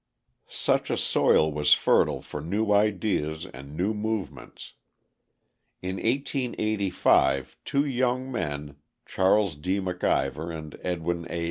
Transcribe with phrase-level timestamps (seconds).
[0.47, 4.73] Such a soil was fertile for new ideas and new movements.
[5.83, 9.79] In 1885 two young men, Charles D.
[9.79, 11.39] McIver and Edwin A.